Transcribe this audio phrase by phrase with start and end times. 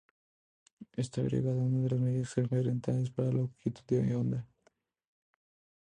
[1.03, 4.39] Ésta agregaba unas medidas experimentales para longitudes de onda.